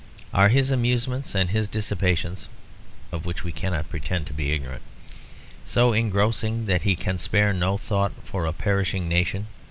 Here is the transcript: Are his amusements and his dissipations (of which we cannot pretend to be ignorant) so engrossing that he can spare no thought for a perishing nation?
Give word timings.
Are 0.33 0.49
his 0.49 0.71
amusements 0.71 1.35
and 1.35 1.51
his 1.51 1.67
dissipations 1.67 2.47
(of 3.11 3.27
which 3.27 3.43
we 3.43 3.51
cannot 3.51 3.87
pretend 3.87 4.25
to 4.25 4.33
be 4.33 4.51
ignorant) 4.51 4.81
so 5.63 5.93
engrossing 5.93 6.65
that 6.65 6.81
he 6.81 6.95
can 6.95 7.19
spare 7.19 7.53
no 7.53 7.77
thought 7.77 8.13
for 8.23 8.47
a 8.47 8.51
perishing 8.51 9.07
nation? 9.07 9.45